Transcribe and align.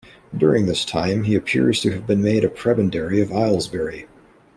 During 0.35 0.65
this 0.65 0.83
time 0.83 1.25
he 1.25 1.35
appears 1.35 1.79
to 1.81 1.91
have 1.91 2.07
been 2.07 2.23
made 2.23 2.43
a 2.43 2.49
Prebendary 2.49 3.21
of 3.21 3.31
Aylesbury. 3.31 4.07